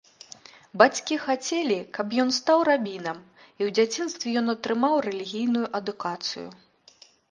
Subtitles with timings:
[0.81, 6.53] Бацькі хацелі, каб ён стаў рабінам, і ў дзяцінстве ён атрымаў рэлігійнае адукацыю.